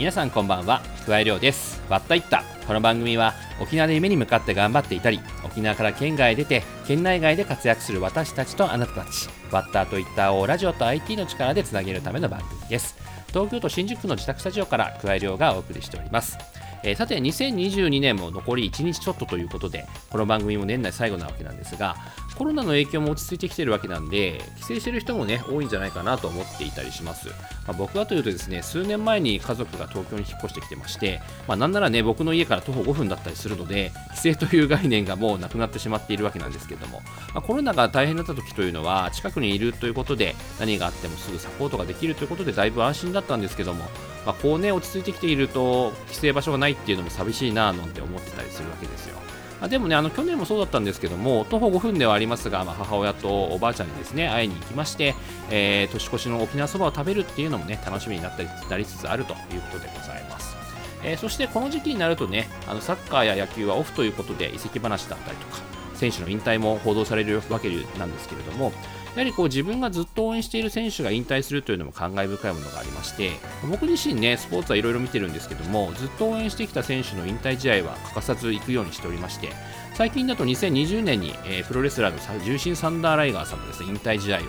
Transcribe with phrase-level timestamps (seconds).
[0.00, 0.80] 皆さんこんばんは。
[1.04, 1.82] 桑井亮です。
[1.90, 2.42] わったいった。
[2.66, 12.96] この番組は沖縄で夢に向かって頑張っていたり沖縄から県外へ出て県内外で活躍する私たちとあなたたちワッターといったをラジオと IT の力でつなげるための番組です。
[13.28, 16.38] 東京都新宿区の自宅スタジオから桑井亮がお送りしております。
[16.82, 21.96] えー、さて2022年も残り1日ちょっとということでこの番組も年内最後なわけなんですが
[22.40, 27.34] コロナの影響も落ち着いてきてるわけなんで帰省してる人もね多いんじゃないかなと思っていたりします、ま
[27.68, 37.02] あ、僕はというとですね数年前に家族が東京に引っ越してきてまして、まあ、なんならね僕の家から徒歩5分だったりするので帰省という概念がもうなくなってしまっているわけなんですけども、
[37.34, 43.84] まあ、コロナが大変だった時というのは近くにいるということで何があってもすぐサポートができるということでだいぶ安心だったんですけども
[44.26, 49.29] まあ、こうね落ち着いてきていると帰省場所がないっていうのも寂しいななんて思ってたりするわけですよ。
[49.60, 55.14] あでもね、あの去年もそうだったんですけども、徒歩5分ではありますが、まあ、母親とおばあちゃんにですね会いに行きまして、
[55.50, 60.56] えー、年越しの沖縄そばを食べるっていうのもね楽しみになったりなりつつあるということでございます。
[61.02, 65.62] えー、そしてこの時期になるとね、あのサッカーや野球はオフということで移籍話だったりとか、
[65.94, 68.72] 選手の引退も報道されるわけなんですけれども、
[69.14, 73.32] やはりこう自分がずっと応援している選手が引退するというのも感慨深いものがありまして
[73.68, 79.48] 僕自身ねスポーツはいろいろ見てるんですけどもずっと応援してきた選手の引退試合は欠かさず行くようにしておりまして
[79.94, 84.40] 最近だと2020年に、えー、プロレスラーの重心サンダーライガーさんのです、ね、引退試合を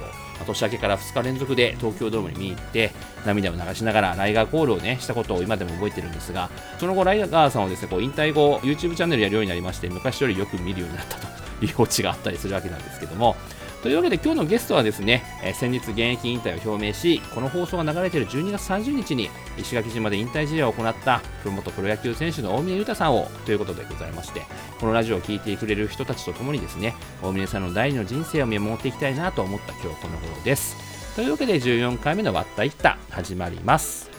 [0.46, 2.92] 年明けから2日連続で東京ドームに見に行って
[3.26, 13.36] 涙を流しながらライガーコールをねしたことを今でも覚えてるんですがその後ライガーさんをですねこう引退後 YouTube チャンネルやるようになりまして昔よりよく見るようになったというオチがあったりするわけなんですけども
[13.82, 24.44] というわけで今日のゲストはですね、えー、先日現役引退を表明し、この放送が流れている12月30日に石垣島で引退試合を行った元プロ野球選手の大峰裕太さんをということでございまして、
[24.80, 31.16] このラジオを聴いてくれる人たちとともにですね、大峰さんの第二の人生を見守っていきたいなと思った今日この頃です。
[31.16, 34.12] というわけで14回目の割ったいった始まります。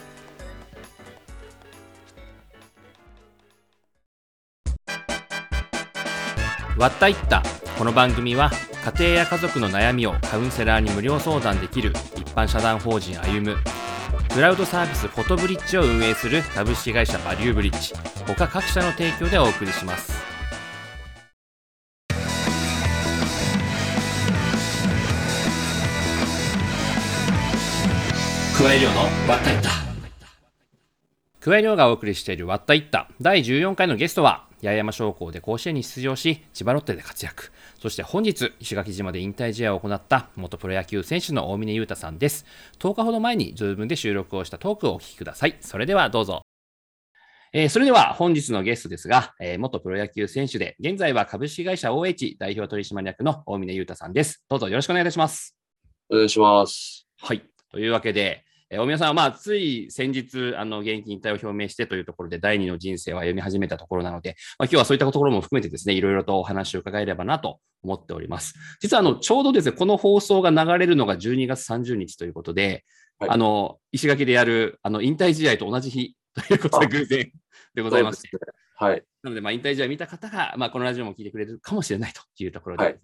[6.77, 7.43] 割ったいった
[7.77, 8.51] この番組は
[8.97, 13.57] 家庭や家族の悩みをカウンセラーに無料相談できる一般社団法人歩む
[14.33, 17.93] クラウドサービスフォトブリッジを運営する株式会社バリューブリッジ
[18.27, 20.13] 他各社の提供でお送りします。
[28.55, 29.69] 加え量のわったいった。
[31.41, 33.09] 加え量がお送りしているわったいった。
[33.19, 37.51] 第14回のゲストは八重山商工で甲子園に出場し、千葉ロッテで活躍。
[37.79, 42.45] そして本日、石垣島で引退試合を行った元プロ野球選手の大峰裕太さんです。
[42.79, 45.57] 10日ほど前にズームで収録をしたトークをお聞きください。
[45.59, 46.43] それではどうぞ。
[47.51, 54.43] えー、それでは本日のゲストですが、えー、元プロ野球選手で、現在は株式会社 OH 代表取締役の大峰裕太さんです。
[54.49, 55.55] どうぞよろしくお願いいたします。
[56.09, 57.07] お願いします。
[57.19, 57.43] はい。
[57.69, 68.55] というわけで、えー、大宮さんは、まあ、つい先日、あの、現役引退を表明してというところで、第二の人生を歩み始めたところなので、まあ、今日はそういったところも含めてですね、いろいろとお話を伺えればなと思っております。
[68.79, 72.83] 実は、あの、ちょうどですね、この放送が流れるのが12月30日ということで、
[73.19, 76.15] はい、あの、石垣でやる、あの、引退試合と同じ日
[76.47, 77.31] ということで、偶然
[77.75, 78.29] でございまして。
[78.75, 79.03] はい。
[79.21, 82.99] なので、まあ、引退試合見た方が、まあ、このラジオも聞いてくれるかもしれないというところで、はい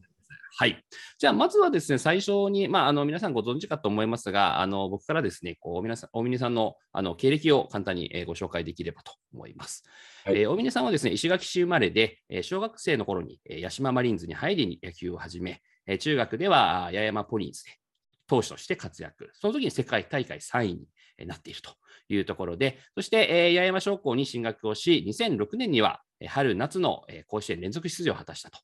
[0.58, 0.84] はい。
[1.18, 9.84] じゃあ、まずはですね、最初に、まあ、あの、皆さんご存知かと思いますが、あの、僕からですね、こう、皆さん、大峰さんの、あの、経歴を簡単に、えー、ご紹介できればと思います。
[10.26, 17.72] はい、えー、大峰さんはですね、石垣市生まれで、えー、小学生の頃に、えー、八島マリーンズに入りに野球を始め、えー、中学では八重山ポリーズで
[18.28, 19.30] 投手として活躍。
[19.34, 21.72] その時に世界大会3位になっていると
[22.10, 28.60] いうところで、そして、えー、八重山商工に進学をし、2006年には春夏の甲子園連続出場を果たしたと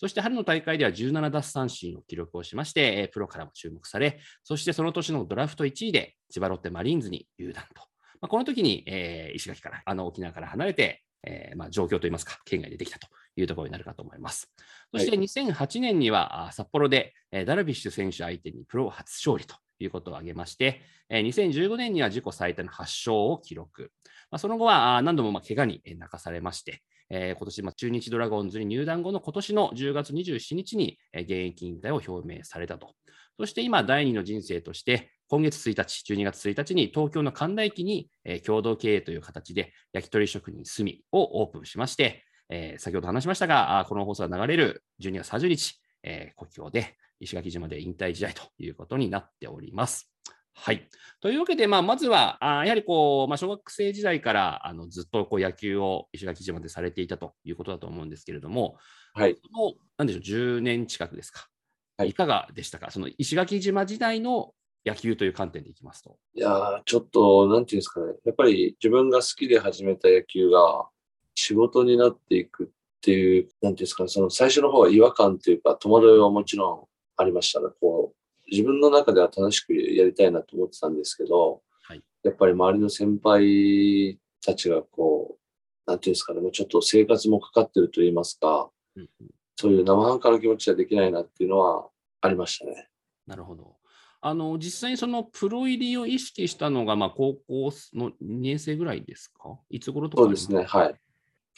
[0.00, 7.82] そして春の大会では17奪三振を記録をしまして、プロからも注目され、そしてその年のドラフト1位で千葉ロッテマリーンズに入団と。
[8.18, 14.50] まあ、この時に、えー、石垣から、あの沖縄から離れて、えー、まあ、状況といいますか、県外でできたというところになるかと思います。
[14.90, 20.80] そして2008年には、札幌で、えダルビッシュ選手相手にプロ初勝利ということを挙げまして、
[21.10, 23.92] え2015年には自己最多の8勝を記録。
[24.30, 32.94] まあ、その後は何度もまあ怪我に泣かされまして、えー、今年、まあ、中日ドラゴンズに入団後の今年の10月27日に、えー、現役引退を表明されたと。
[33.38, 50.10] そして今、第二の人生として、今月1日、12月1日に東京の神田駅に、えー、共同経営という形で焼き鳥職人すみをオープンしまして、えー、先ほど話しましたが、この放送が流れる12月30日、えー、故郷で石垣島で引退試合ということになっております。
[50.54, 50.88] はい。
[51.20, 58.76] というわけで、まあ、まずは、あやはりこう、まあ、小学生時代からあのずっとこう野球を石垣島でされていたということだと思うんですけれども、
[59.14, 59.36] はい。
[59.54, 61.48] のなんでしょう、10年近くですか？
[61.96, 62.90] はい、いかがでしたか？
[62.90, 64.54] その石垣島時代の
[64.86, 66.16] 野球という観点でいきますと。
[66.34, 68.14] いやー、ちょっと、なんていうんですかね。
[68.24, 70.88] やっぱり自分が好きで始めた野球が
[71.34, 72.68] 仕事になっていくっ
[73.02, 74.08] ていう、なんていうんですかね。
[74.08, 76.84] その最初の方は違和感というか、戸惑いはもちろん
[77.20, 77.66] ありましたね。
[77.78, 78.16] こう、
[78.50, 85.38] 自分の中では楽しくやりたいなと思ってたんですけど、はいやっぱり周りの先輩たちがこ
[85.86, 86.40] う、なんていうんですかね。
[86.40, 91.86] もうちょっと生活もかかってると言いますか、うんうんそういう生半可な気持ちはできないなっていうのは
[92.22, 92.88] ありましたね。
[93.26, 93.76] なるほど。
[94.22, 99.58] あの実際にそのプロ入りを意識したのが、まあ、高校の2年生ぐらいですか？
[99.68, 100.94] いつ頃とかそうですね、はい。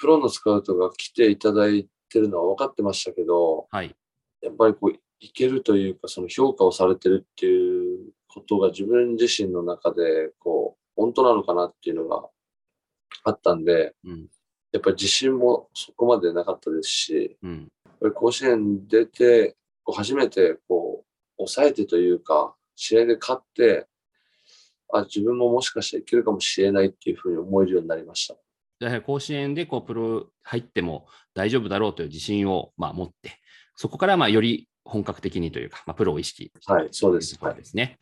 [0.00, 3.94] プロのスカウトが来ていただいてるのは分かってましたけど、はい。
[4.40, 12.28] やっぱりこう、いけるというか、その評価をされてるっていうことが自分自身の中で、こう、本当なのかなっていうのが
[13.22, 14.28] あったんで、うん。
[14.72, 17.68] やっぱり自信もそこまでなかったですし、うん。
[18.14, 21.06] 甲子園出て、こう初めてこう、
[21.38, 23.86] 抑えてというか、試合で勝って、
[24.92, 28.34] あ、自分ももしかしたらいけるかもしれないっていうふうに思えるようになりました。
[29.02, 33.38] 甲子園でこうプロ入っても大丈夫だろうという自信をまあ持って、
[33.76, 37.38] そこからまあより本格的にというか、まあ、プロを意識してはいそうです。
[37.38, 37.98] といですね。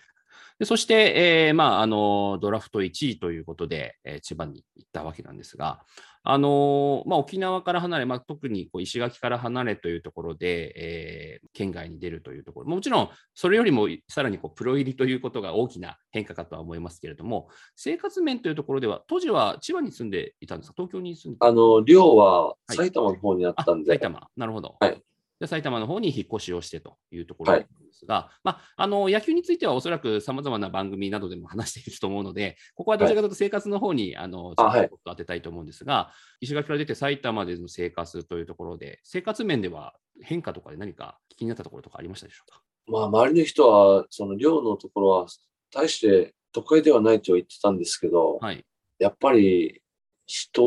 [0.60, 5.80] でそして、えーまあ、あのドラフト1位ということで、えー千葉に行ったわけなんですが、
[6.22, 22.76] あのまあ、沖縄から離れ、まあ、特にこう石垣から離れというところで、えー県外に出るというところ、もちろんそれよりもさらにこうプロ入りということが大きな変化かとは思いますけれども、生活面というところでは、当時は千葉に住んでいたんですか、東京に住んであの、寮ははい。
[22.76, 24.76] 埼玉の方にあったんで、埼玉、なるほど。
[24.78, 25.02] はい
[25.40, 42.60] で埼玉の方に引っ越しをしてというところなんですが、まあ、あの野球についてはおそらくさまざまな番組などでも話していると思うので、ここはどちらかというと生活の方に、あのちょっと当てたいと思うんですが、石垣から出て埼玉での生活というところで、生活面では変化とかで何か気になったところとかありましたでしょうか？
[42.86, 45.26] まあ、周りの人は、その寮のところは、
[45.72, 48.64] 大して都会ではないとは言ってたんですけど、はい。
[48.98, 49.80] やっぱり
[50.26, 50.62] 人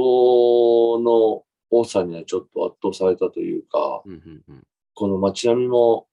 [1.03, 1.43] の
[1.79, 4.63] 多さにはちょっと圧倒されたというか、うんうんうん
[4.95, 6.05] この街並みも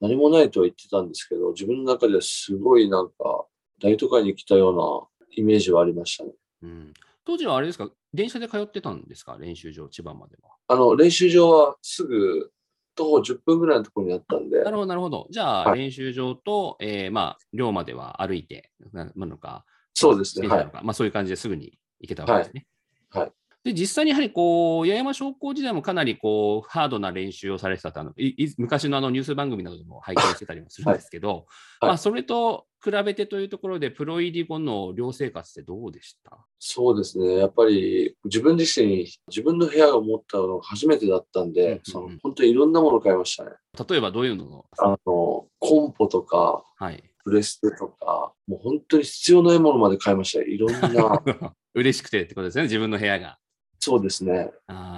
[0.00, 3.46] 何もないとは言ってたんですけど、自分の中ではすごいなんか、
[3.82, 6.30] 大都会に来たようなイメージはありましたね。
[6.62, 6.94] うん、
[7.24, 10.50] 当時はあれですか、電車で通ってたんですか、練習場、千葉までは。
[10.68, 12.52] あの、練習場はすぐ
[12.94, 15.26] 徒歩10分ぐらいのところにあったんでな、るほど、なるほど。
[15.30, 19.64] じゃあ、はい練習場と、えーまあ、寮までは歩いてななのか、
[19.94, 20.48] そうですね。
[20.48, 22.66] はいまあ、そういう感じですぐに行けたわけですね。
[23.10, 23.32] はいはい
[23.68, 31.44] で、実際にやはりこう、八重山商工時代もかなりこう、ハードな練習をされてたといい昔のあのニュース番組などでも拝見してたりもするんですけど、はい
[31.82, 36.38] まあ、それと比べてというところで、プロ入り後の寮生活ってどうでした？
[36.58, 37.36] そうですね。
[37.36, 43.50] やっぱり自分自身、自分の部屋を持ったのが初めてだったんで、うんうんうんその本当にいろんなものを買いましたね。
[43.88, 47.02] 例えばどういうののあの、コンポとか、はい。
[47.24, 50.46] プレステとか、もう本当に必要ないものまで買いましたよ。
[50.46, 51.22] いろんな、
[51.74, 53.38] 嬉しくてってことですね、自分の部屋が。
[53.80, 54.50] そうですね。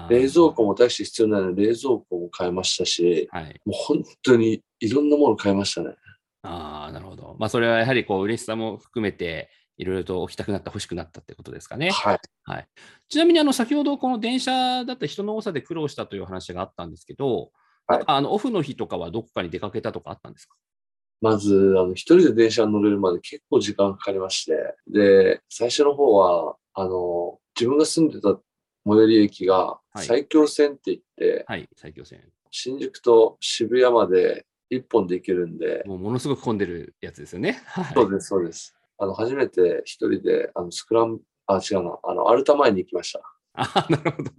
[0.09, 3.61] 冷蔵庫も大して必要ないので、冷蔵庫も買いましたし、はい。
[3.65, 5.94] もう本当にいろんなもの買いましたね。
[6.43, 7.37] ああ、なるほど。
[7.38, 11.90] まあ、それはやはりこう嬉しさも含めて、いろいろと置きたくなった、欲しくなったってことですかね。
[11.90, 12.19] はい。
[13.09, 17.50] ちなみに、あの、先ほどこの電車だった人の多さで苦労したという話があったんですけど、
[17.87, 20.54] はいあのオフの日とかはどこかに出かけたとかあったんですか？
[21.21, 28.38] まず、あの、一人で電車に乗れるまで結構時間かかりまして、で、最初の方は、あの、自分が住んでた
[28.87, 32.20] 最寄り駅がはい埼京線って言って、はい、埼京線。
[32.50, 37.62] 新宿と渋谷まで一本で行けるんで、もうものすごく混んでるやつですよね。
[37.66, 38.75] はいそうです、そうです。
[38.99, 43.20] あの、初めて一人で、あの、スクラン、あ、違うな、あの、アルタ前に行きました。
[43.54, 44.30] あなるほど。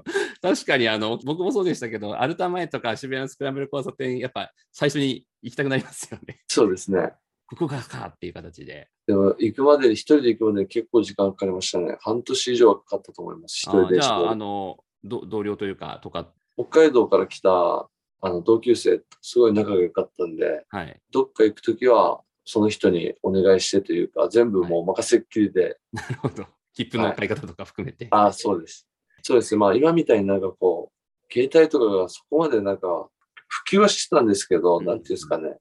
[0.41, 6.39] 確かにあの僕もそうでしたけど、アルタ前とか渋谷のスクランブル交差点、やっぱ最初に行きたくなりますよね。
[6.47, 7.13] そうですね。
[7.51, 8.87] ここがかっていう形で。
[9.05, 11.97] でも、行くまでに、一人で行くまでに結構時間かかりましたね。
[11.99, 13.57] 半年以上はかかったと思います。
[13.57, 17.89] 一あ人でーじゃあ、あのど同僚というか、とか、北海道から来た、
[18.21, 21.01] あの、同級生とすごい仲が良かったんで、はい。
[21.11, 26.45] どっか行くときは、その人にお願いしてというか、全部もう任せっきりで、なるほど。
[26.73, 28.07] 切符の買い方とか含めて。
[28.11, 28.87] ああ、そうです。
[29.23, 29.59] そうですね。
[29.59, 33.09] まあ、今みたいになんかこう、携帯とかがそこまでなんか、
[33.47, 35.57] 普及はしてたんですけど、うんなんていうんですかね。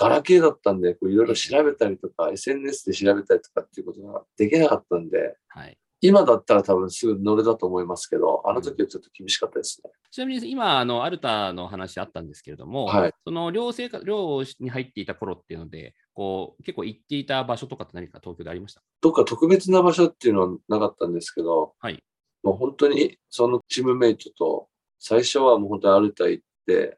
[0.00, 5.76] ガラケーだったんで、こういろいろ調べたりとか、SNS で調べたりとかっていうことができなかったんで、はい。
[6.00, 9.90] 今だったら多分すぐ乗れたと思いますけど、あの時はちょっと厳しかったですね。
[10.10, 18.80] ちなみに今、あのアルタの話あったんですけれども、はいその寮生活寮に入っていた頃っていうので、こう結構行っていた場所とかって何か東京でありました？
[19.02, 22.02] どっか特別な場所っていうのはなかったんですけど、はい
[22.42, 26.94] もう本当にそのチームメイトと、最初はもう本当にアルタ行って、うん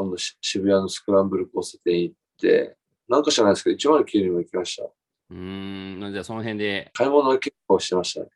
[0.00, 2.76] 今度し渋谷のスクランブル交差点行って、
[3.06, 4.84] なんか知らないですけど、109にも行きました。
[4.84, 8.28] うーん、じゃあその辺で、買い物は結構してましたね。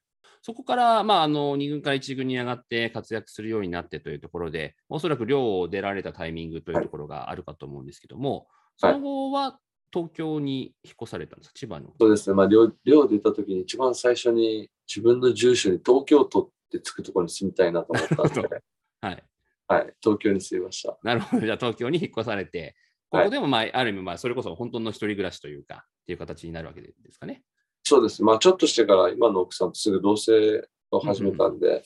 [0.43, 9.59] そこから、まあ、あの2軍から1軍に上がって活躍するようになってというところで、おそらく寮を出られたタイミングというところがあるかと思うんですけども、その後は
[9.91, 11.95] 東京に引っ越されたんですか、千葉の。
[11.99, 12.37] そうですね。
[12.37, 18.63] まあ、寮寮出た時に一番最初に自分の住所に東京都ってつくところに住みたいなと思ったんなるほで、
[19.01, 19.25] はい。
[19.67, 20.99] はい、東京に住みました。
[21.03, 21.47] なるほど。
[21.47, 22.77] じゃあ東京に引っ越されて、
[23.11, 27.43] ここでも、まあ、ある意味、まあ、それこそ本当の一人暮らしというか、っていう形になるわけですかね。
[27.83, 28.23] そうです。
[28.23, 31.85] まあ、ちょっとしてから今の奥さんとすぐ同棲を始めたんで、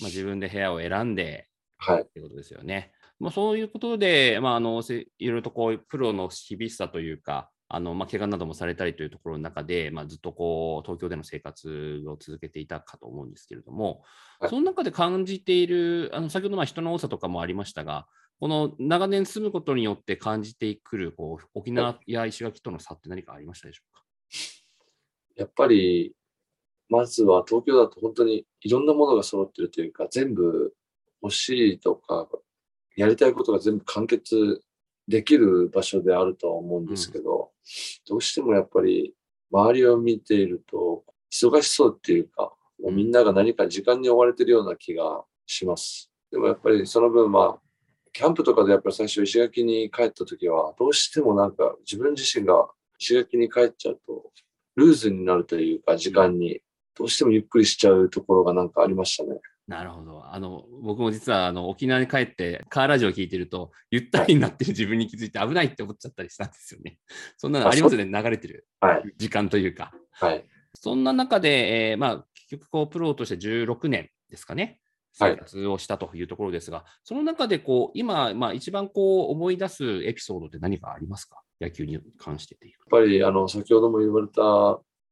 [0.00, 1.48] まあ、自分で部屋を選んで、
[1.78, 2.02] はい。
[2.02, 2.92] ってことですよね。
[3.18, 14.02] まあ、そういうことで、まあ、あのせいろいろとこうプロの厳しさというか、あのまあ、怪我などもされたりというところの中で、まあ、ずっとこう東京での生活を続けていたかと思うんですけれども、
[14.40, 18.06] はいその中で感じている、あの先ほどまあ人の多さとかもありましたが、
[18.40, 24.04] この長年住むことによって感じてくるこう沖縄や石垣との差って何かありましたでしょうか？
[25.36, 26.14] やっぱり、
[26.88, 30.72] まずは東京だと本当にいろんなものが揃ってるというか、全部
[31.22, 32.28] 欲しいとか、
[32.96, 34.62] やりたいことが全部完結
[35.06, 37.50] できる場所であるとは思うんですけど、
[38.08, 39.14] どうしてもやっぱり
[39.52, 46.10] 周りを見ていると、忙しそうっていうか、もうみんなが何か時間に追われてるような気がします。
[46.30, 47.60] でもやっぱりその分、まあ、
[48.12, 54.30] キャンプとかでやっぱり最初石垣に帰った時は、どうしてもなんか自分自身が石垣に帰っちゃうと、
[54.76, 56.60] ルーズになるというか、時間に、
[56.96, 59.40] どうしてもゆっくりしちゃうところがなんかありましたね。
[59.68, 60.24] なるほど。
[60.26, 66.98] あの僕も実はあの沖縄に帰ってカーラジオを聞いてると、ゆったりになってる自分に気づいて危ないって思っちゃったりしたんですよね。
[67.36, 69.14] そんなのありますよね、流れてるはい。
[69.18, 69.92] 時間というか。
[70.12, 70.44] はい。
[70.74, 81.42] そんな中で、えーまあ、結局こう、プロとして16年ですかね、はい生活をしたというところですが、その中でこう今、まあ、一番こう思い出すエピソードって何かありますか？
[81.60, 84.40] 野球に関してというやっぱり、あの、先ほども言われた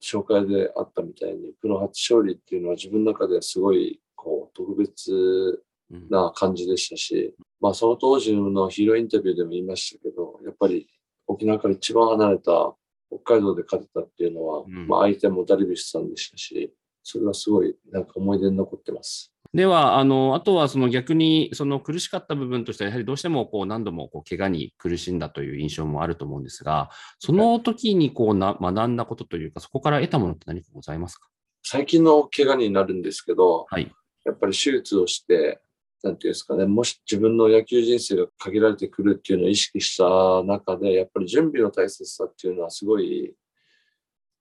[0.01, 10.89] 紹介であったみたいに、プロ初勝利っていうのは自分の中ではすごい、こう、特別うんな感じでしたし、まあ、その当時のヒーローインタビューでも言いましたけど、やっぱり
[11.29, 12.75] 沖縄から一番離れた
[13.09, 19.33] 北海道で勝てたっていうのは、うんまあ、相手もダルビッシュさんでしたし、それはすごい、なんか思い出に残ってます。
[19.55, 31.29] では、あのあとはその逆にその苦しかった部分としては、やはりどうしてもこう何度もこう怪我に苦しんだという印象もあると思うんですが、その時にこうな学んだことというか、そこから得たものって何かございますか？
[31.63, 33.95] 最近の怪我になるんですけど、はい。
[34.27, 35.61] やっぱり手術をして、
[36.03, 43.35] なんていうんですかね、もし自分の野球人生が限られてくるっていうのを意識した中で、やっぱり準備の大切さっていうのはすごい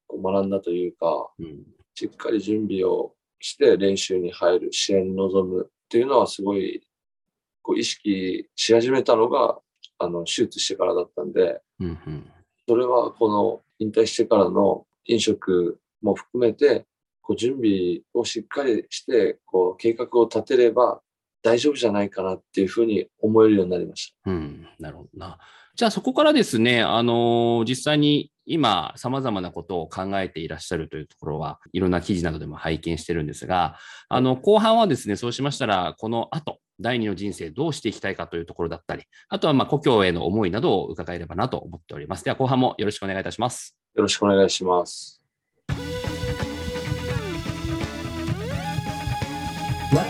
[0.10, 1.64] 学んだというか、うん。
[1.94, 6.86] しっかり準備をして練習に入る、試合に臨むっていうのはすごい
[7.62, 9.60] こう意識し始めたのが、
[9.98, 12.32] あの、手術してからだったんで、うんうん。
[12.68, 16.86] それはこの引退してからの飲食も含めて、
[17.26, 21.02] こう準備をしっかりして、こう計画を立てれば
[21.42, 25.40] 大丈夫じゃないかなっていうふうに思えるようになりましうん、なるほどな。
[25.76, 33.78] じゃあそこからですね、あのー実際に今、さまざまなことを考えていらっしゃるというところは、いろんな記事などでも拝見してるんですが、
[34.08, 42.24] あの後半はですね、そうしましたら、この後、第二の人生どうしていきたいかというところだったり、あとはまあ故郷への思いなどを伺えればなと思っております。
[42.24, 43.76] では後半もよろしくお願いいたします。
[43.94, 44.00] た。
[44.00, 45.25] よろしくお願いします。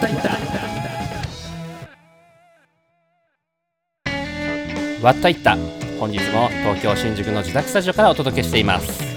[0.05, 0.29] わったいった。
[5.05, 5.57] わったいった。
[6.00, 9.14] 本日も東京新宿の自宅スタジオからお届けしています。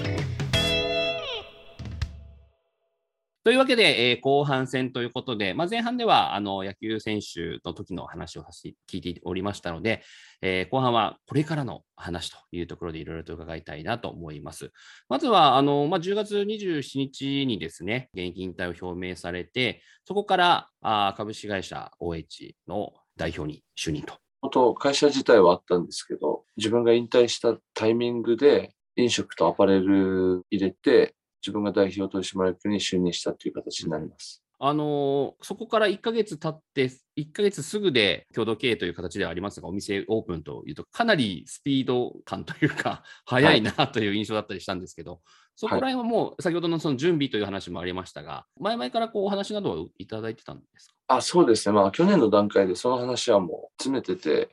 [3.49, 10.03] というわけで、えー後半戦ということで、まあ、前半ではあの野球選手の時の話を聞いておりましたので、
[10.43, 14.71] えー後半はこれからの話というところでいろいろと伺いたいなと思います。
[15.09, 24.13] まずはあの、まあ、10月27日にですね、現役引退を表明されて、そこからあ株式会社 OH の代表に就任と。
[24.43, 34.43] 本当、会社自体はあったんですけど、自分が引退したタイミングで飲食とアパレル入れて、自分が代表取締役に就任したという形になります。
[34.61, 45.21] あのーそこから1ヶ月経って、1ヶ月すぐで共同経営という形ではありますが、お店オープンというと、かなりスピード感というか、 早いなという印象だったりしたんですけど、
[45.55, 50.95] そこら辺はもう、先ほどのその準備という話もありましたが、前々からこうお話などをいただいてたんですか？
[51.07, 51.73] あ、そうですね。
[51.75, 54.49] まあ、去年の段階でその話はもう詰めてて、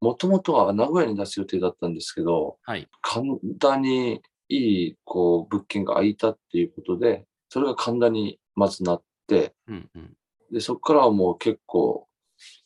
[0.00, 2.88] もともとは名古屋に出す予定だったんですけど、はい。
[3.00, 10.16] 神田にいいこう物件が空いたっていうことで、それが神田にまずなって、うんうん
[10.50, 12.06] で、そこからはもう結構、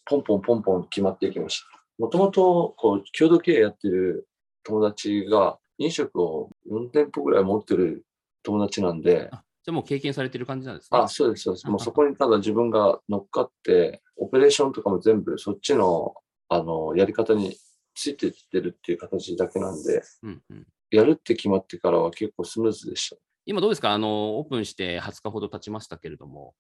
[0.05, 1.67] ポンポンポンポン決まっていきました。
[1.99, 4.29] もともと、こう、共同経営やってる
[4.63, 8.05] 友達が飲食を4店舗ぐらい持ってる
[8.43, 10.99] 友達なんで、あじゃあもう経験されてる感じなんですね。
[10.99, 11.63] あ、そうです、そうです。
[11.67, 16.15] うんもうそこにただ自分が乗っかって、オペレーションとかも全部そっちの、
[16.49, 17.57] あの、やり方に
[17.95, 23.17] ついていってるっていう形だけなんで、うんうん、やるって決まってからは結構スムーズでした。
[23.45, 23.93] 今どうですか？
[23.93, 26.55] あの、オープンして20日ほど経ちましたけれども。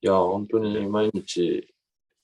[0.00, 1.74] いや、本当に毎日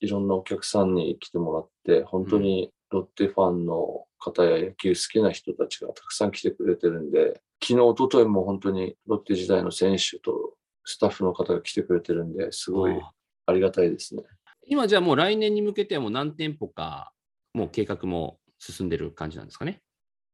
[0.00, 13.12] いろんなお客さんに来てもらって、本当にロッテファンの方や野球好きな人たちがたくさん来てくれてるんで、昨日、一昨日も本当にロッテ時代の選手とスタッフの方が来てくれてるんで、すごいあ
[13.46, 14.22] ありがたいですね。
[14.66, 17.12] 今じゃあもう来年に向けてはもう何店舗か、
[17.54, 19.80] もう計画も進んでる感じなんですかね？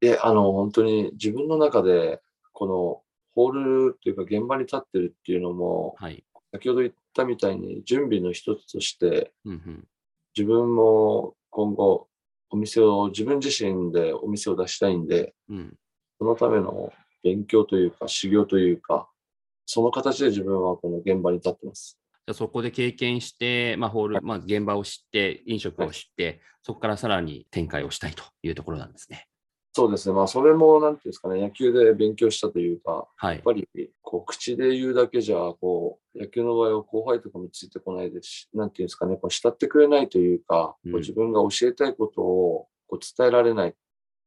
[0.01, 2.21] で、あの、本当に自分の中で、
[2.53, 3.01] この
[3.33, 6.23] ホールというか現場に立ってるっていうのも、はい。
[6.51, 9.87] 先ほど言ったみたいに準備の一つとして、うんうん、
[10.37, 12.07] 自分も今後、
[12.49, 15.77] お店を、自分自身でお店を出したいんで、うん。
[16.17, 19.09] そのための勉強というか、修行というか、
[19.65, 21.99] その形で自分はこの現場に立ってます。
[22.27, 29.27] じゃあそこで経験して、まあ、ホール、はいまあ、現場を知って、飲食を知って、そこからさらに展開をしたいというところなんですね。
[29.73, 30.15] そうですね。
[30.15, 33.43] まあ、それも、なんていうんですかね、野球で勉強したというか、はいやっ。
[33.43, 33.67] ぱり、
[34.01, 43.73] こう、口で言うだけじゃ、こう、野球の場合は後輩とかもついてこないですし、なんていうんですかね、こう、慕ってくれないというか、うんこう自分が教えたいことをこう伝えられないっ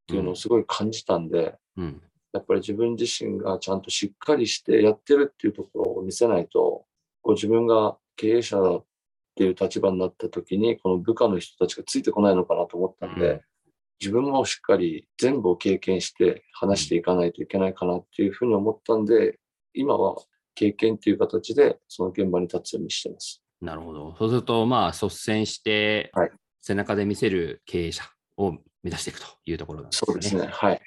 [0.06, 2.02] ていうのをすごい感じたんで、うん。
[2.34, 6.84] やっぱり自分自身がちゃんとしっかりしてやってるっていうところを見せないと、
[7.22, 8.84] こう自分が経営者っ
[9.34, 13.40] ていう立場になった時に、この部下の人たちがついてこないのかなと思ったんで、うん
[14.00, 19.38] 自分もしっかり全部を経験して話していかないといけないかなっていうふうに思ったんで、
[19.74, 20.16] 今は
[20.54, 23.42] 経験っていう形でその現場に立つようにしてます。
[23.60, 24.14] なるほど。
[24.16, 28.04] そうすると、まあ、率先してはい、背中で見せる経営者
[28.36, 30.06] を目指していくというところなんですね。
[30.06, 30.46] そうですね。
[30.46, 30.80] はい。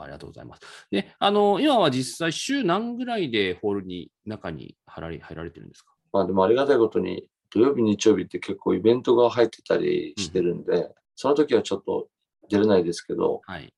[0.00, 0.62] ありがとうございます。
[0.90, 5.92] で、あの、今は実際、週何ぐらいでホールに、中に入られ入られてるんですか？
[6.12, 12.08] まあでもありがたいことに、土曜日、日曜日って結構イベントが入ってたりしてるんで、その時はちょっと
[12.48, 13.72] 出れないですけど、はい。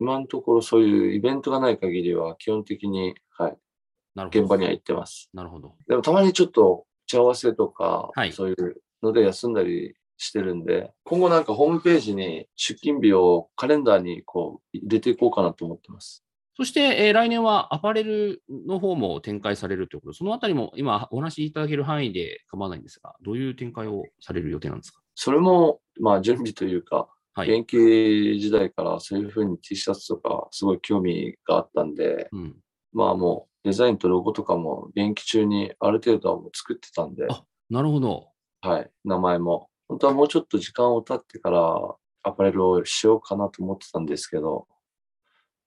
[0.00, 3.56] 今のところそういうイベントがない限りは基本的に、はい、
[4.16, 4.40] なるほど。
[4.40, 5.30] 現場には行ってます。
[5.32, 5.76] なるほど。
[5.86, 16.24] でもたまにちょっと打ち合わせとか、はいそういうので休んだりしてるんで、今後なんかホームページに出勤日をカレンダーにこう入れていこうかなと思ってます。
[16.54, 25.00] そして、えー来年はアパレルの方も展開されるということで、そのあたりも今お話しいただける範囲で構わないんですが、どういう展開をされる予定なんですか？
[25.14, 27.48] それも、まあ準備というか、はい。
[27.50, 32.56] 現役時代からそういうふうに T シャツとかすごい興味があったんで、うん。
[32.92, 38.28] まあもうデザインとロゴとかも現役中にある程度はもう作ってたんで、あなるほど。
[38.60, 39.70] はい、名前も。
[39.88, 44.66] 本当はもうちょっと時間を経ってからアパレルをしようかなと思ってたんですけど、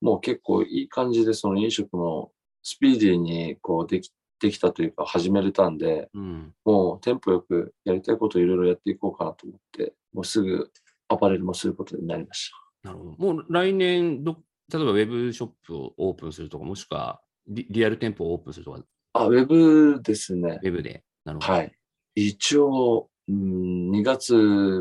[0.01, 2.32] もう結構いい感じでその飲食も
[2.63, 6.54] スピーディーにこうできできたというか始めれたんで、うん。
[6.65, 10.69] もうテンポよくやりたいことをいろいろやっていこうかなと思って、もうすぐ
[11.08, 12.51] アパレルもすることになりまし
[12.84, 13.12] なるほど。
[13.17, 14.38] もう来年ど、
[14.71, 19.21] 例えばウェブショップをオープンするとか、もしくはリリアル店舗をオープンするとか、た。
[19.21, 20.67] あ、ウェブですねウ。
[20.67, 21.04] ェブで。
[21.23, 21.54] なるほど。
[21.54, 21.71] はい。
[22.15, 24.34] 一応、うん、2月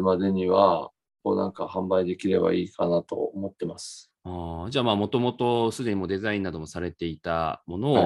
[0.03, 0.91] までには、
[1.23, 4.13] こうなんか販売できればいいかなと思ってます。
[4.25, 8.05] あーじゃあ、まあ、もともとすでにもうデザインなどもされていたものを、はい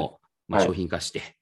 [0.49, 1.37] まあ、はい商品化して、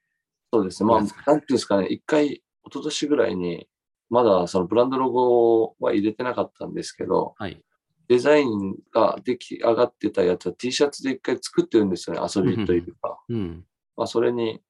[0.52, 0.88] そうですね。
[0.88, 3.68] まあ、なんていうんですかね、一回、一昨年ぐらいに、
[4.08, 7.60] まだそのブランドロゴは入れてなかったんですけど、はい。
[8.08, 13.18] デザインが出来上がってたやつは T シャツで一回作ってるんですよね、遊びというか。
[13.28, 13.64] うん。
[13.96, 14.60] まあ、それに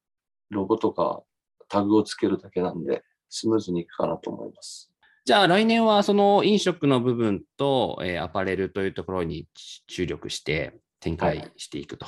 [0.49, 1.21] ロゴとか
[1.69, 4.91] タグをつけるだけなんで、スムーズにいくかなと思います。
[5.25, 9.47] じゃあ、来年はその飲食の部分と、えーアパレルというところに
[9.87, 12.05] 注力して展開していくと。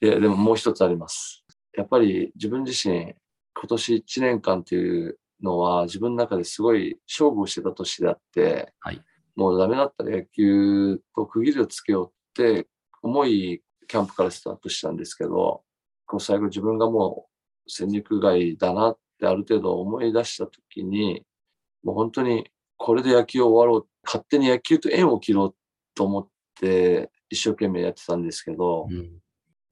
[0.00, 1.44] いや、でももう一つあります。
[1.76, 3.14] やっぱり自分自身、
[3.54, 9.02] 今年1年間っていうのは自分の中ですごい勝負をしてた年であって、はい
[9.34, 12.68] もうダメだったら野球と区切りをつけようって
[13.02, 15.62] 重いキャンプからスタートしたんですけど、
[16.06, 17.26] こう最後自分がも
[17.66, 21.24] う戦力外だなってある程度思い出した時に、
[21.84, 25.54] もう本当にこれで野球を終わろう、勝手に野球と縁を切ろう
[25.94, 26.28] と思っ
[26.60, 29.20] て一生懸命やってたんですけど、うん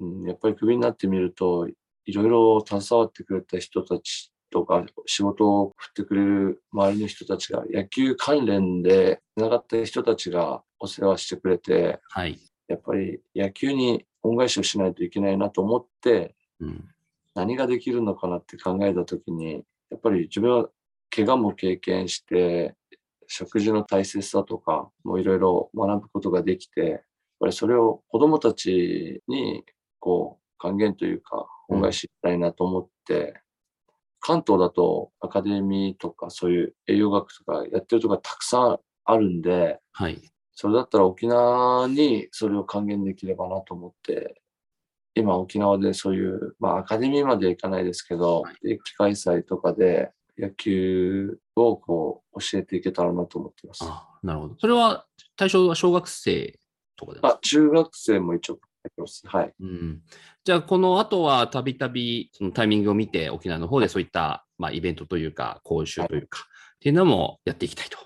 [0.01, 1.69] うん、やっぱりクビになってみると、
[2.07, 12.39] いろいろ携わってくれた人たちとか、仕事を振ってくれる周りの人たちが、野球関連で繋がった人たちがお世話してくれて、はい。
[12.69, 16.89] やっぱり野球に恩返しをしないといけないなと思って、うん。
[17.35, 20.69] 何ができるのかなって考えたときに、やっぱり自分は
[21.15, 22.75] 怪我も経験して、
[23.27, 27.05] 食事の大切さとかもいろいろ学ぶことができて、
[27.41, 29.65] ぱりそれを子供たちに、
[29.99, 33.41] こう、還元というか、恩返ししたいなと思って、
[34.21, 40.21] 関東だとアカデミーとかそういう栄養学とかやってるとこがたくさんあるんで、はい。
[40.53, 44.43] それだったら沖縄にそれを還元できればなと思って、
[45.15, 53.81] 今沖縄でそういう、まあアカデミーまではいかないですけど、定期開催とかで野球をこう教えていけたらなと思ってます。
[53.85, 54.57] あなるほど。
[54.59, 56.59] それは対象は小学生
[56.97, 57.29] とかですか？
[57.29, 58.59] あ、中学生も一応。
[59.27, 59.53] はい。
[59.61, 60.01] うん、
[60.43, 66.47] じゃあ、この後はたびたびそのタイミングを見て、沖縄の方でそういった、まあ、イベントというか、講習というか、
[66.77, 67.99] っていうのもやっていきたいと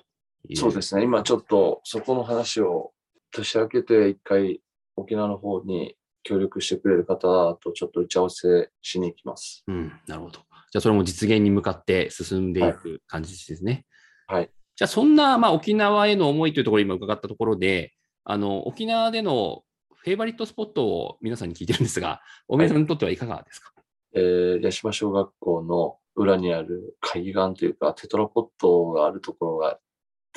[0.49, 0.57] いう。
[0.57, 1.05] そうですね。
[1.05, 2.91] 今ちょっとそこの話を
[3.31, 4.63] 年明けて一回
[4.97, 9.63] 沖縄の方に協力してくれる方とちょっと打ち合わせしに行きます。
[9.69, 10.41] うん、なるほど。
[10.73, 13.87] じゃあ、それも実現に向かって進んでいく感じですね。
[14.27, 14.51] はい。
[14.75, 17.93] じゃあ、そんな、まあ、沖縄への思いというところを今伺ったところで、
[18.25, 19.63] あの、沖縄での
[19.95, 23.73] フェイバリットスポットを皆さんに聞いてるんですが、大宮さんにとってはいかがですか、
[24.15, 29.79] えー、八島小学校の裏にある海岸というか、テトラポットがあるところが、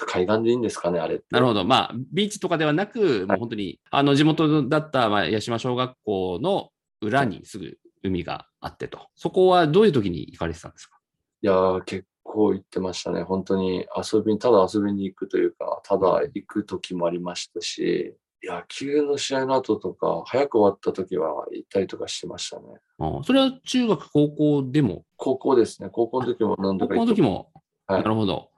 [0.05, 1.21] 海岸でいいんですかね、あれ。
[1.31, 1.65] なるほど。
[1.65, 6.69] まあ、ビーチとかではなく、もう本当に、あの、地元だった、まあ、八島小学校の
[7.01, 9.07] 裏にすぐ海があってと。
[9.15, 10.97] そこはどういう時に行かれてたんですか？
[11.41, 13.23] いやー、結構行ってましたね。
[13.23, 22.63] 本当に遊びに、ただ遊びに行くというか、ただ行く時もありましたし、野球の試合の後とか、早く終わった時は行ったりとかしてましたね。
[22.99, 25.89] あそれは中学、高校でも、高校ですね。
[25.89, 27.51] 高校の時も何度高か行って校の時も、
[27.87, 28.49] はいなるほど。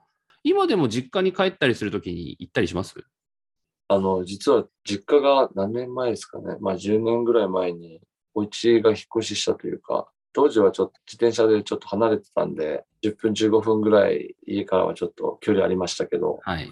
[0.42, 2.94] 今でも実家に帰ったりするときに行ったりします？
[3.88, 6.56] あの、実は実家が何年前ですかね。
[6.60, 8.00] まあ10年ぐらい前に、
[8.34, 16.70] お家が引っ越ししたというか、当時はちょっと自転車でちょっと離れてたんで、10分15分ぐらい家からはちょっと距離ありましたけど、はい。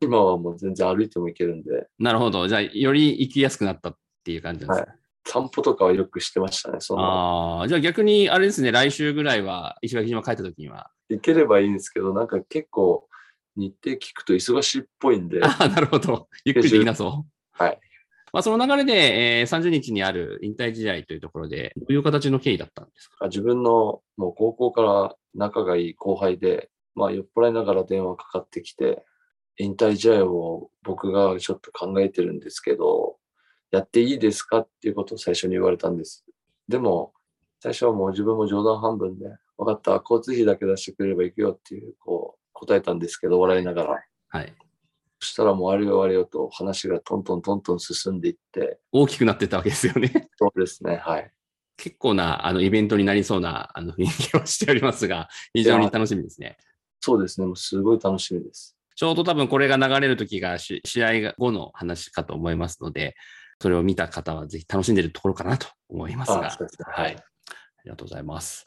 [0.00, 2.46] 今はもう全然歩いても行けるんで、なるほど。
[2.46, 4.94] じゃあ、より行きやすくなったっていう感じなんですね。
[5.26, 6.78] 散歩とかはよくしてましたね。
[6.80, 10.90] そのああ、じゃあ逆に、あれですね、来週ぐらいは石垣島帰ったときには。
[11.10, 13.08] 行ければいいんですけど、なんか結構
[13.56, 16.28] 日程聞くと忙しいっぽいんで、ああ、なるほど。
[16.44, 17.30] ゆっくりできなそう。
[17.52, 17.80] はい。
[18.32, 23.26] まあ、その流れで、えー30日にある引退試合というところで、どういう形の経緯だったんですか？
[23.26, 29.04] 自分のもう高校から仲がいい後輩で、まあ酔っ払いながら電話かかってきて、
[29.58, 33.16] 引退試合を僕がちょっと考えてるんですけど、
[33.72, 36.24] やっていいですかっていうことを最初に言われたんです。
[36.68, 37.12] でも、
[37.60, 39.26] 最初はもう自分も冗談半分で、
[39.58, 44.04] 分かった、交通費だけ出してくれれば行くよっていう、こう、答えたんですけど、笑いながら。
[44.28, 44.54] はい。
[45.18, 50.28] そしたらもうあれよあれよと話がトントントントン進んでいって、大きくなってったわけですよね。
[50.38, 51.30] そうですね、はい。
[51.76, 56.56] 結構なあのイベントになりそうなあの雰囲気をしておりますが、非常に楽しみですね。
[57.00, 58.76] そうですね、もうすごい楽しみです。
[58.94, 63.14] ちょうど多分これが流れる時がし試合後の話かと思いますので、
[63.60, 66.46] それを見た方はぜひ楽しんでいるところかなと思いますが。
[66.46, 67.16] あそうですねはい。
[67.16, 68.66] ありがとうございます。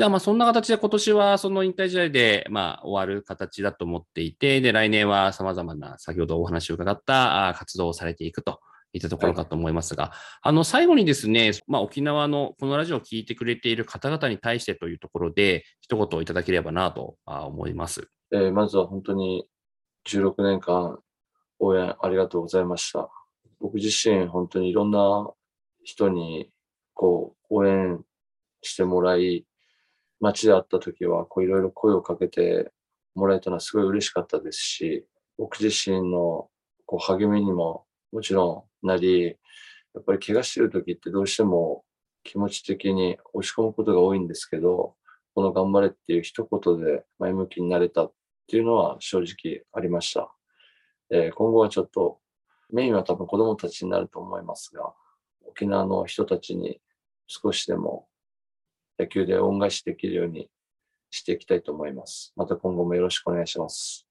[0.00, 8.60] じゃあ、まあ、そんな形で今年はその引退試合で、まあ、終わる形だと思っていて、で、来年は様々な先ほどお話を伺った活動をされていくと
[8.94, 18.08] いったところかと思いますが、あの、最後にですね、まあ、沖縄のこのラジオを聞いてくれている方々に対してというところで、一言をいただければなと思います。
[18.32, 19.44] えーまずは本当に
[20.08, 20.98] 16年間
[21.58, 23.10] 応援ありがとうございました。
[23.60, 25.30] 僕自身本当にいろんな
[25.84, 26.48] 人に
[26.94, 28.02] こう応援
[28.62, 29.44] してもらい、
[30.20, 32.70] 街で会った時はこういろいろ声をかけて
[33.14, 35.06] もらえたのはすごい嬉しかったですし、
[35.38, 36.48] 僕自身の
[36.86, 39.36] こう励みにももちろんなり、
[39.94, 41.84] やっぱり怪我してる時ってどうしても
[42.22, 44.94] 気持ち的に落ち込むことが多いんですけど、
[45.34, 48.12] この頑張れっていう一言で前向きになれたっ
[48.46, 50.32] ていうのは正直ありました。
[51.10, 52.18] えー今後はちょっと
[52.72, 54.92] メインは多分子供たちになると思いますが、
[55.46, 56.80] 沖縄の人たちに
[57.26, 58.06] 少しでも
[59.00, 60.48] 野球で恩返しできるように
[61.10, 62.32] していきたいと思います。
[62.36, 64.06] また今後もよろしくお願いします。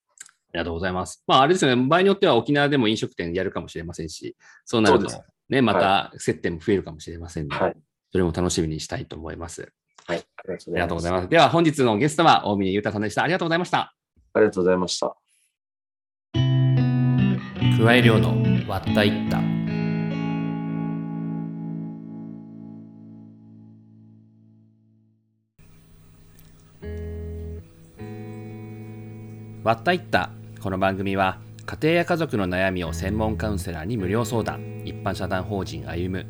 [0.52, 1.24] ありがとうございます。
[1.28, 5.08] まあ、あれですよね、場合によっては沖縄でも飲食店やるかもしれませんし、そうなると
[5.48, 7.76] ね、また接点も増えるかもしれませんので、はい。
[8.12, 9.72] それも楽しみにしたいと思います。
[10.08, 10.18] はい。
[10.18, 10.42] あ
[10.74, 11.24] りがとうございます。
[11.26, 11.30] す。
[11.30, 13.24] では、本日のゲストは大峰裕太さんでした。
[13.24, 13.94] ありがとうございました。
[14.34, 15.16] ありがとうございました。
[17.84, 19.69] 加え量の割ったいった。
[29.62, 30.30] 割ったいった
[30.62, 36.26] この番組は家庭や家族の悩みを専門カウンセラーに無料相談一般社団法人歩む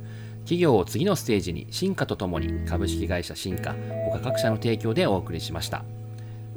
[0.46, 3.76] 企業を次のステージに進化とともに株式会社進化
[4.12, 5.86] 他各社の提供でお送りしました。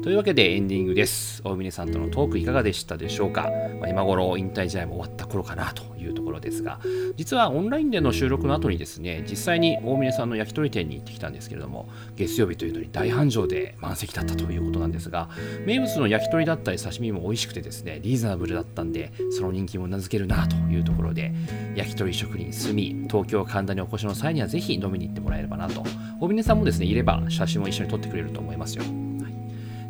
[0.00, 1.42] というわけでエンディングです。
[1.44, 3.50] 大峰さんとのトークいかがでしたでしょうか、
[3.80, 6.80] まあ、今頃引退試合も終わった頃かなというところですが
[7.16, 15.28] 実はオンラインでの収録の後にですね実際に大峰さんの焼き鳥店に行ってきたんですけれども月曜日というのに大繁盛で満席だったということなんですが
[15.66, 21.32] 名物の焼き鳥だったり刺身も美味しくてですねリーズナブルだったんでその人気も名付けるなというところで
[21.74, 25.82] 焼き鳥職人すみ東京神田にお越しの際にはぜひ飲みに行ってもらえればなと。
[26.20, 28.84] 大峰さんもですねいれば写真も一緒に撮ってくれると思いますよ。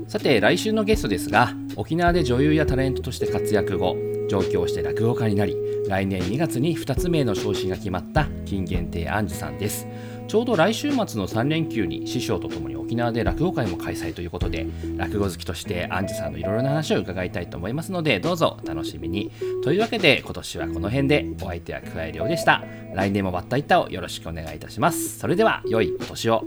[0.09, 3.96] さて、来週のゲストですが、沖縄で女優やタレントとして活躍後、
[4.30, 5.56] 上京して落語家になり
[5.88, 9.88] 来年2月に二ツ目の昇進が決まった金限定アンジュさんです。
[10.28, 14.64] ちょうど来週末の3連休に師匠とともに沖縄で落語会も開催ということで
[14.96, 19.32] 落語好きとしてアンジュさんのいろいろな話を伺いたいと思いますのでどうぞお楽しみに。
[19.64, 22.62] というわけで今年はこの辺でお相手は桑井亮でした。
[22.94, 25.18] 来年もバッタイタをよろしくお願いいたします。
[25.18, 26.44] それでは良いお年を。